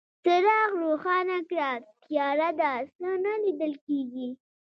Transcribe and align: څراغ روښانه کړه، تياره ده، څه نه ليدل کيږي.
څراغ 0.23 0.69
روښانه 0.83 1.37
کړه، 1.49 1.69
تياره 2.03 2.49
ده، 2.59 2.71
څه 2.97 3.07
نه 3.23 3.33
ليدل 3.43 3.73
کيږي. 3.85 4.27